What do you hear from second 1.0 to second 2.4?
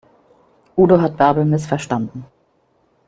Bärbel missverstanden.